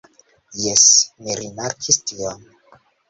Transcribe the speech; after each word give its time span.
Jes, 0.61 0.85
mi 1.27 1.35
rimarkis 1.41 2.01
tion. 2.13 2.43